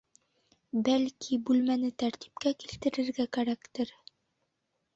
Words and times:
Бәлки, 0.87 1.37
бүлмәне 1.49 1.91
тәртипкә 2.05 2.55
килтерергә 2.65 3.29
кәрәктер? 3.39 3.95